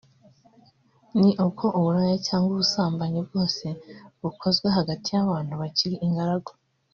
ni 1.19 1.31
uko 1.47 1.65
uburaya 1.77 2.15
cyangwa 2.27 2.49
ubusambanyi 2.53 3.19
bwose 3.27 3.65
bukozwe 4.21 4.67
hagati 4.77 5.07
y’abantu 5.11 5.53
bakiri 5.61 5.97
ingaragu 6.07 6.51